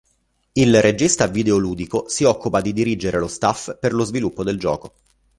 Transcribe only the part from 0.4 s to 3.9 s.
Il regista videoludico si occupa di dirigere lo staff